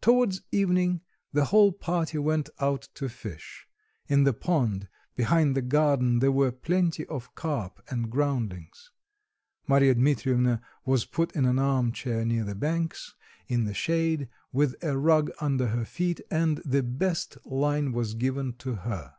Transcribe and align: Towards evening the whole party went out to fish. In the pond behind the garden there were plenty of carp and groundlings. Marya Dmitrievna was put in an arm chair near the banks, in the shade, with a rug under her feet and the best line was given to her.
Towards 0.00 0.40
evening 0.52 1.02
the 1.34 1.44
whole 1.44 1.70
party 1.70 2.16
went 2.16 2.48
out 2.60 2.88
to 2.94 3.10
fish. 3.10 3.66
In 4.06 4.24
the 4.24 4.32
pond 4.32 4.88
behind 5.14 5.54
the 5.54 5.60
garden 5.60 6.20
there 6.20 6.32
were 6.32 6.50
plenty 6.50 7.04
of 7.08 7.34
carp 7.34 7.78
and 7.90 8.10
groundlings. 8.10 8.90
Marya 9.66 9.96
Dmitrievna 9.96 10.62
was 10.86 11.04
put 11.04 11.32
in 11.32 11.44
an 11.44 11.58
arm 11.58 11.92
chair 11.92 12.24
near 12.24 12.44
the 12.44 12.54
banks, 12.54 13.14
in 13.48 13.64
the 13.64 13.74
shade, 13.74 14.30
with 14.50 14.82
a 14.82 14.96
rug 14.96 15.30
under 15.42 15.66
her 15.66 15.84
feet 15.84 16.22
and 16.30 16.62
the 16.64 16.82
best 16.82 17.36
line 17.44 17.92
was 17.92 18.14
given 18.14 18.54
to 18.60 18.76
her. 18.76 19.14